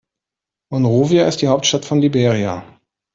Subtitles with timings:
[0.71, 2.63] Monrovia ist die Hauptstadt von Liberia.